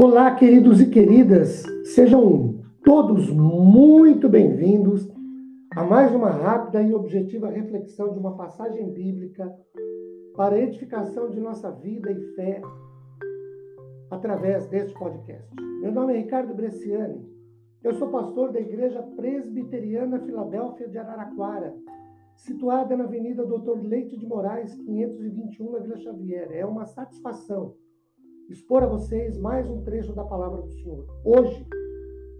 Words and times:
Olá, 0.00 0.32
queridos 0.32 0.80
e 0.80 0.88
queridas, 0.88 1.64
sejam 1.86 2.60
todos 2.84 3.28
muito 3.32 4.28
bem-vindos 4.28 5.10
a 5.74 5.82
mais 5.82 6.14
uma 6.14 6.30
rápida 6.30 6.80
e 6.80 6.94
objetiva 6.94 7.48
reflexão 7.48 8.12
de 8.12 8.18
uma 8.20 8.36
passagem 8.36 8.92
bíblica 8.92 9.52
para 10.36 10.54
a 10.54 10.60
edificação 10.60 11.28
de 11.30 11.40
nossa 11.40 11.72
vida 11.72 12.12
e 12.12 12.34
fé 12.36 12.62
através 14.08 14.68
deste 14.68 14.96
podcast. 14.96 15.52
Meu 15.82 15.90
nome 15.90 16.14
é 16.14 16.18
Ricardo 16.18 16.54
Bresciani, 16.54 17.20
eu 17.82 17.92
sou 17.94 18.06
pastor 18.08 18.52
da 18.52 18.60
Igreja 18.60 19.02
Presbiteriana 19.02 20.20
Filadélfia 20.20 20.86
de 20.86 20.96
Araraquara, 20.96 21.74
situada 22.36 22.96
na 22.96 23.02
Avenida 23.02 23.44
Doutor 23.44 23.82
Leite 23.82 24.16
de 24.16 24.28
Moraes, 24.28 24.76
521, 24.76 25.72
na 25.72 25.78
Vila 25.80 25.96
Xavier. 25.96 26.52
É 26.52 26.64
uma 26.64 26.86
satisfação 26.86 27.74
expor 28.48 28.82
a 28.82 28.86
vocês 28.86 29.36
mais 29.36 29.68
um 29.68 29.82
trecho 29.82 30.14
da 30.14 30.24
palavra 30.24 30.62
do 30.62 30.72
Senhor. 30.72 31.04
Hoje, 31.22 31.66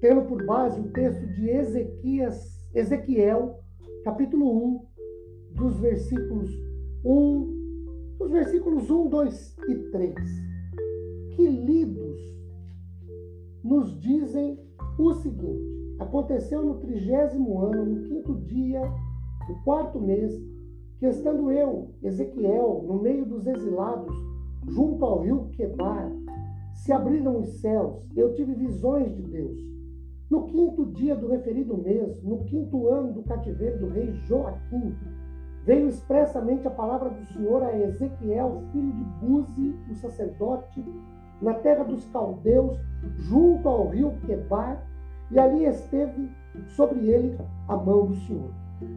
tendo 0.00 0.22
por 0.22 0.44
base 0.44 0.80
o 0.80 0.90
texto 0.90 1.24
de 1.28 1.48
Ezequias, 1.48 2.60
Ezequiel, 2.74 3.60
capítulo 4.02 4.66
1, 4.66 4.86
dos 5.52 5.78
versículos 5.78 6.50
1, 7.04 8.16
dos 8.18 8.30
versículos 8.32 8.90
1, 8.90 9.08
2 9.08 9.56
e 9.68 9.74
3, 9.92 10.14
que 11.36 11.46
lidos 11.46 12.20
nos 13.62 13.96
dizem 14.00 14.58
o 14.98 15.12
seguinte: 15.14 15.96
aconteceu 16.00 16.64
no 16.64 16.80
trigésimo 16.80 17.60
ano, 17.60 17.86
no 17.86 18.02
quinto 18.08 18.34
dia 18.40 18.82
do 19.46 19.54
quarto 19.62 20.00
mês, 20.00 20.32
que 20.98 21.06
estando 21.06 21.52
eu, 21.52 21.94
Ezequiel, 22.02 22.84
no 22.88 23.00
meio 23.00 23.24
dos 23.24 23.46
exilados, 23.46 24.31
junto 24.66 25.04
ao 25.04 25.20
rio 25.20 25.48
Quebar, 25.52 26.10
se 26.74 26.92
abriram 26.92 27.38
os 27.40 27.60
céus, 27.60 28.08
eu 28.16 28.34
tive 28.34 28.54
visões 28.54 29.14
de 29.14 29.22
Deus. 29.22 29.58
No 30.30 30.46
quinto 30.46 30.86
dia 30.86 31.14
do 31.14 31.28
referido 31.28 31.76
mês, 31.76 32.22
no 32.22 32.44
quinto 32.44 32.88
ano 32.88 33.12
do 33.12 33.22
cativeiro 33.22 33.78
do 33.78 33.88
rei 33.88 34.12
Joaquim, 34.26 34.94
veio 35.64 35.88
expressamente 35.88 36.66
a 36.66 36.70
palavra 36.70 37.10
do 37.10 37.24
Senhor 37.26 37.62
a 37.62 37.76
Ezequiel, 37.76 38.62
filho 38.72 38.92
de 38.92 39.04
Buzi, 39.04 39.74
o 39.90 39.94
sacerdote, 39.94 40.84
na 41.40 41.54
terra 41.54 41.84
dos 41.84 42.04
caldeus, 42.06 42.78
junto 43.18 43.68
ao 43.68 43.88
rio 43.88 44.12
Quebar, 44.26 44.82
e 45.30 45.38
ali 45.38 45.66
esteve 45.66 46.30
sobre 46.68 47.08
ele 47.08 47.38
a 47.68 47.76
mão 47.76 48.06
do 48.06 48.14
Senhor. 48.14 48.50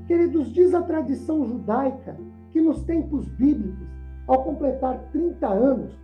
Queridos, 0.07 0.51
diz 0.51 0.73
a 0.73 0.81
tradição 0.81 1.45
judaica 1.45 2.15
que 2.51 2.61
nos 2.61 2.83
tempos 2.83 3.27
bíblicos 3.27 4.04
ao 4.27 4.43
completar 4.43 4.99
30 5.11 5.47
anos, 5.47 5.97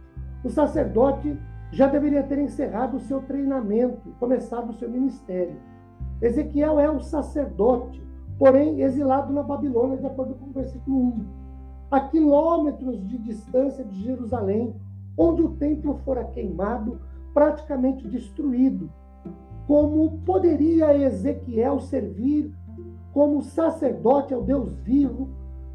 o 0.44 0.50
sacerdote 0.50 1.38
já 1.72 1.88
deveria 1.88 2.24
ter 2.24 2.40
encerrado 2.40 2.98
o 2.98 3.00
seu 3.00 3.22
treinamento 3.22 4.10
e 4.10 4.12
começado 4.14 4.72
o 4.72 4.74
seu 4.74 4.90
ministério. 4.90 5.56
Ezequiel 6.22 6.80
é 6.80 6.90
o 6.90 7.00
sacerdote, 7.00 8.02
porém 8.38 8.82
exilado 8.82 9.32
na 9.32 9.42
Babilônia, 9.42 9.98
de 9.98 10.06
acordo 10.06 10.36
com 10.36 10.48
o 10.48 10.54
versículo 10.54 10.98
1. 10.98 11.26
A 11.90 12.02
quilômetros 12.02 13.06
de 13.08 13.18
distância 13.18 13.84
de 13.84 14.04
Jerusalém, 14.04 14.76
onde 15.18 15.42
o 15.42 15.56
templo 15.56 16.00
fora 16.06 16.24
queimado, 16.26 17.00
praticamente 17.34 18.08
destruído. 18.08 18.90
Como 19.68 20.20
poderia 20.26 20.96
Ezequiel 20.96 21.80
servir 21.80 22.54
como 23.14 23.42
sacerdote 23.42 24.34
ao 24.34 24.42
Deus 24.42 24.74
vivo 24.78 25.30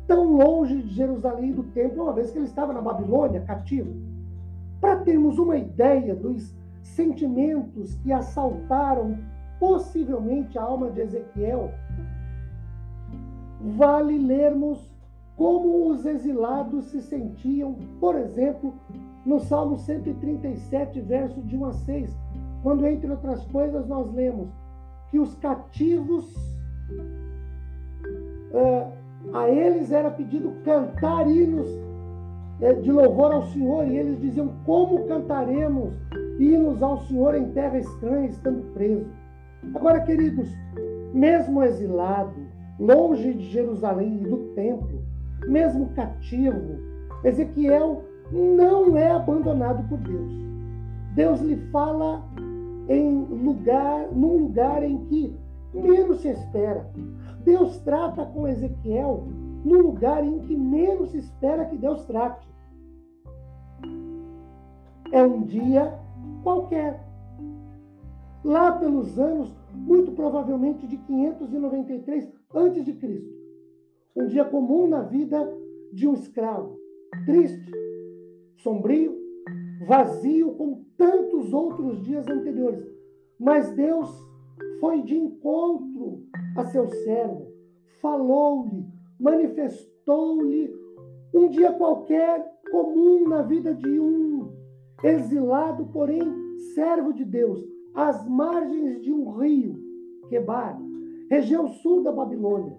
tão 0.06 0.36
longe 0.36 0.82
de 0.82 0.94
Jerusalém 0.94 1.50
e 1.50 1.54
do 1.54 1.64
templo, 1.64 2.04
uma 2.04 2.12
vez 2.12 2.30
que 2.30 2.38
ele 2.38 2.46
estava 2.46 2.72
na 2.72 2.80
Babilônia, 2.80 3.40
cativo. 3.40 3.94
Para 4.80 4.96
termos 4.96 5.38
uma 5.38 5.56
ideia 5.56 6.14
dos 6.14 6.54
sentimentos 6.82 7.94
que 7.96 8.12
assaltaram 8.12 9.18
possivelmente 9.58 10.58
a 10.58 10.62
alma 10.62 10.90
de 10.90 11.00
Ezequiel, 11.00 11.72
vale 13.60 14.18
lermos 14.18 14.94
como 15.36 15.90
os 15.90 16.06
exilados 16.06 16.86
se 16.86 17.02
sentiam, 17.02 17.76
por 18.00 18.16
exemplo, 18.16 18.74
no 19.24 19.40
Salmo 19.40 19.76
137, 19.76 21.00
verso 21.00 21.42
de 21.42 21.56
1 21.56 21.64
a 21.66 21.72
6, 21.72 22.16
quando, 22.62 22.86
entre 22.86 23.10
outras 23.10 23.44
coisas, 23.46 23.86
nós 23.86 24.12
lemos 24.14 24.48
que 25.10 25.18
os 25.18 25.34
cativos 25.34 26.34
uh, 28.52 28.95
a 29.36 29.50
eles 29.50 29.92
era 29.92 30.10
pedido 30.10 30.52
cantar 30.64 31.28
hinos 31.28 31.68
eh, 32.60 32.72
de 32.74 32.90
louvor 32.90 33.32
ao 33.32 33.42
Senhor, 33.48 33.86
e 33.86 33.98
eles 33.98 34.20
diziam: 34.20 34.50
Como 34.64 35.06
cantaremos 35.06 35.92
hinos 36.38 36.82
ao 36.82 36.98
Senhor 37.02 37.34
em 37.34 37.50
terra 37.50 37.78
estranha, 37.78 38.28
estando 38.28 38.72
preso? 38.72 39.06
Agora, 39.74 40.00
queridos, 40.00 40.48
mesmo 41.12 41.62
exilado, 41.62 42.34
longe 42.78 43.34
de 43.34 43.44
Jerusalém 43.50 44.20
e 44.22 44.28
do 44.28 44.36
templo, 44.54 45.00
mesmo 45.48 45.90
cativo, 45.90 46.78
Ezequiel 47.24 48.02
não 48.32 48.96
é 48.96 49.10
abandonado 49.10 49.86
por 49.88 49.98
Deus. 49.98 50.32
Deus 51.14 51.40
lhe 51.40 51.56
fala 51.70 52.22
em 52.88 53.24
lugar, 53.24 54.08
num 54.12 54.36
lugar 54.38 54.82
em 54.82 54.98
que 55.06 55.36
menos 55.76 56.20
se 56.20 56.28
espera. 56.28 56.90
Deus 57.44 57.78
trata 57.78 58.24
com 58.26 58.48
Ezequiel 58.48 59.24
no 59.64 59.78
lugar 59.78 60.24
em 60.24 60.40
que 60.40 60.56
menos 60.56 61.10
se 61.10 61.18
espera 61.18 61.64
que 61.64 61.76
Deus 61.76 62.04
trate. 62.06 62.46
É 65.12 65.22
um 65.24 65.42
dia 65.42 65.92
qualquer. 66.42 67.04
Lá 68.44 68.72
pelos 68.72 69.18
anos, 69.18 69.52
muito 69.74 70.12
provavelmente 70.12 70.86
de 70.86 70.96
593 70.96 72.32
antes 72.54 72.84
de 72.84 72.92
Cristo. 72.92 73.34
Um 74.14 74.26
dia 74.26 74.44
comum 74.44 74.86
na 74.86 75.02
vida 75.02 75.52
de 75.92 76.06
um 76.08 76.14
escravo, 76.14 76.78
triste, 77.24 77.70
sombrio, 78.58 79.16
vazio 79.86 80.54
como 80.54 80.84
tantos 80.96 81.52
outros 81.52 82.02
dias 82.02 82.26
anteriores. 82.28 82.86
Mas 83.38 83.70
Deus 83.72 84.08
foi 84.80 85.02
de 85.02 85.16
encontro 85.16 86.24
a 86.56 86.64
seu 86.66 86.88
servo, 86.88 87.46
falou-lhe, 88.00 88.86
manifestou-lhe 89.18 90.74
um 91.34 91.48
dia 91.48 91.72
qualquer 91.72 92.44
comum 92.70 93.28
na 93.28 93.42
vida 93.42 93.74
de 93.74 94.00
um 94.00 94.52
exilado, 95.02 95.86
porém 95.86 96.22
servo 96.74 97.12
de 97.12 97.24
Deus, 97.24 97.60
às 97.94 98.26
margens 98.28 99.02
de 99.02 99.12
um 99.12 99.30
rio, 99.38 99.76
Quebar, 100.28 100.78
região 101.30 101.68
sul 101.68 102.02
da 102.02 102.12
Babilônia. 102.12 102.76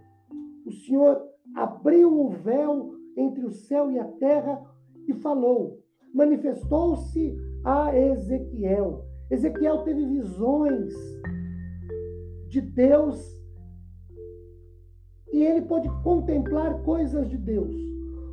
O 0.66 0.72
Senhor 0.72 1.22
abriu 1.56 2.12
o 2.14 2.30
véu 2.30 2.94
entre 3.16 3.46
o 3.46 3.52
céu 3.52 3.90
e 3.92 4.00
a 4.00 4.06
terra 4.06 4.62
e 5.08 5.14
falou. 5.14 5.80
Manifestou-se 6.14 7.36
a 7.64 7.98
Ezequiel. 7.98 9.04
Ezequiel 9.32 9.84
teve 9.84 10.06
visões 10.06 10.94
de 12.50 12.62
Deus 12.62 13.38
e 15.32 15.44
ele 15.44 15.62
pode 15.62 15.90
contemplar 16.04 16.82
coisas 16.84 17.30
de 17.30 17.38
Deus. 17.38 17.76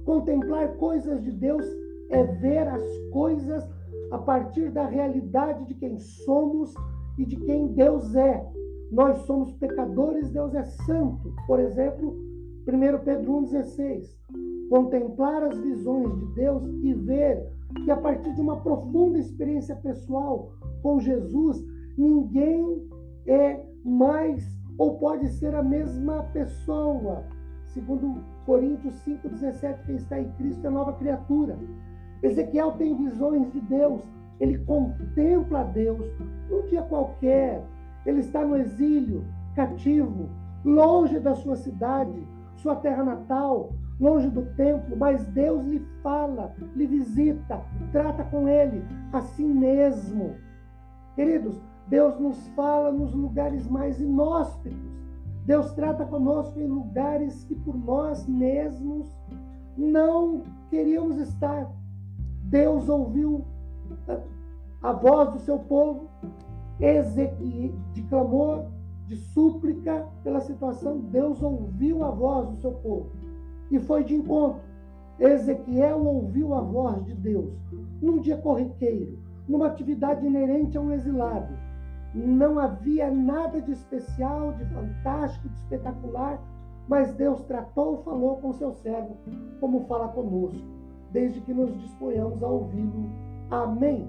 Contemplar 0.04 0.76
coisas 0.76 1.22
de 1.22 1.30
Deus 1.30 1.64
é 2.10 2.22
ver 2.24 2.68
as 2.68 2.82
coisas 3.12 3.68
a 4.10 4.18
partir 4.18 4.70
da 4.70 4.86
realidade 4.86 5.66
de 5.66 5.74
quem 5.74 5.98
somos 5.98 6.72
e 7.18 7.24
de 7.24 7.36
quem 7.36 7.68
Deus 7.68 8.14
é. 8.14 8.46
Nós 8.90 9.18
somos 9.26 9.52
pecadores, 9.52 10.30
Deus 10.30 10.54
é 10.54 10.64
santo. 10.64 11.34
Por 11.46 11.58
exemplo, 11.58 12.16
1 12.66 13.04
Pedro 13.04 13.32
1,16. 13.42 14.16
Contemplar 14.70 15.42
as 15.42 15.58
visões 15.58 16.16
de 16.18 16.26
Deus 16.34 16.62
e 16.82 16.94
ver 16.94 17.46
que 17.84 17.90
a 17.90 17.96
partir 17.96 18.32
de 18.34 18.40
uma 18.40 18.60
profunda 18.60 19.18
experiência 19.18 19.76
pessoal 19.76 20.52
com 20.82 21.00
Jesus, 21.00 21.62
ninguém 21.98 22.88
é 23.26 23.60
mais 23.84 24.54
ou 24.78 24.98
pode 24.98 25.28
ser 25.28 25.54
a 25.54 25.62
mesma 25.62 26.22
pessoa. 26.32 27.24
Segundo 27.66 28.22
Coríntios 28.46 28.94
5,17, 29.04 29.84
quem 29.86 29.96
está 29.96 30.20
em 30.20 30.30
Cristo 30.32 30.66
é 30.66 30.70
nova 30.70 30.92
criatura. 30.94 31.58
Ezequiel 32.22 32.72
tem 32.72 32.96
visões 32.96 33.52
de 33.52 33.60
Deus, 33.60 34.02
ele 34.40 34.58
contempla 34.58 35.64
Deus 35.64 36.06
num 36.48 36.66
dia 36.66 36.82
qualquer. 36.82 37.62
Ele 38.06 38.20
está 38.20 38.44
no 38.44 38.56
exílio, 38.56 39.24
cativo, 39.54 40.28
longe 40.64 41.18
da 41.18 41.34
sua 41.34 41.56
cidade, 41.56 42.26
sua 42.56 42.76
terra 42.76 43.02
natal, 43.02 43.72
longe 44.00 44.28
do 44.28 44.42
templo, 44.54 44.96
mas 44.96 45.24
Deus 45.28 45.64
lhe 45.66 45.80
fala, 46.02 46.54
lhe 46.74 46.86
visita, 46.86 47.62
trata 47.92 48.24
com 48.24 48.48
ele 48.48 48.84
assim 49.12 49.46
mesmo. 49.46 50.34
Queridos, 51.14 51.62
Deus 51.88 52.18
nos 52.18 52.46
fala 52.48 52.90
nos 52.90 53.14
lugares 53.14 53.66
mais 53.68 54.00
inóspitos. 54.00 54.78
Deus 55.44 55.72
trata 55.72 56.06
conosco 56.06 56.58
em 56.58 56.66
lugares 56.66 57.44
que 57.44 57.54
por 57.54 57.76
nós 57.76 58.26
mesmos 58.26 59.06
não 59.76 60.42
queríamos 60.70 61.18
estar. 61.18 61.70
Deus 62.44 62.88
ouviu 62.88 63.44
a 64.82 64.92
voz 64.92 65.32
do 65.32 65.38
seu 65.40 65.58
povo, 65.58 66.08
de 67.92 68.02
clamor, 68.08 68.66
de 69.06 69.16
súplica 69.16 70.06
pela 70.22 70.40
situação, 70.40 70.98
Deus 70.98 71.42
ouviu 71.42 72.02
a 72.04 72.10
voz 72.10 72.48
do 72.48 72.56
seu 72.56 72.72
povo 72.72 73.10
e 73.70 73.78
foi 73.78 74.04
de 74.04 74.14
encontro. 74.14 74.62
Ezequiel 75.18 76.04
ouviu 76.04 76.54
a 76.54 76.60
voz 76.60 77.04
de 77.04 77.14
Deus 77.14 77.52
num 78.00 78.18
dia 78.18 78.36
corriqueiro, 78.36 79.18
numa 79.48 79.66
atividade 79.66 80.26
inerente 80.26 80.76
a 80.76 80.80
um 80.80 80.90
exilado. 80.90 81.54
Não 82.14 82.58
havia 82.58 83.10
nada 83.10 83.60
de 83.60 83.72
especial, 83.72 84.52
de 84.52 84.64
fantástico, 84.66 85.48
de 85.48 85.54
espetacular, 85.56 86.40
mas 86.86 87.12
Deus 87.14 87.42
tratou, 87.42 88.02
falou 88.04 88.36
com 88.36 88.52
seu 88.52 88.72
servo, 88.72 89.16
como 89.58 89.84
fala 89.86 90.08
conosco, 90.08 90.64
desde 91.10 91.40
que 91.40 91.52
nos 91.52 91.76
disponhamos 91.80 92.42
a 92.42 92.48
ouvi-lo. 92.48 93.10
Amém. 93.50 94.08